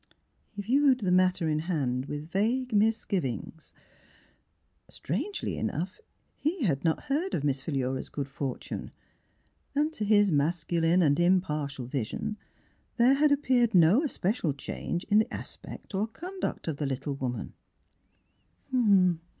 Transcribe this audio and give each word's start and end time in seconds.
He 0.49 0.63
viewed 0.63 1.01
the 1.01 1.11
matter 1.11 1.47
in 1.47 1.59
hand 1.59 2.07
with 2.07 2.31
vague 2.31 2.73
misgivings. 2.73 3.71
Strangely 4.89 5.57
enough, 5.57 5.99
he 6.35 6.63
had 6.63 6.83
not 6.83 7.03
heard 7.03 7.35
of 7.35 7.43
Miss 7.43 7.61
Philura's 7.61 8.09
good 8.09 8.27
fortune, 8.27 8.89
and 9.75 9.93
to 9.93 10.03
his 10.03 10.31
masculine 10.31 11.03
and 11.03 11.19
impartial 11.19 11.85
vision 11.85 12.39
there 12.97 13.13
had 13.13 13.31
appeared 13.31 13.75
no 13.75 14.01
especial 14.01 14.53
change 14.55 15.03
in 15.03 15.19
the 15.19 15.31
aspect 15.31 15.93
or 15.93 16.07
conduct 16.07 16.67
of 16.67 16.77
the 16.77 16.85
the 16.85 16.89
little 16.89 17.13
woman. 17.13 17.53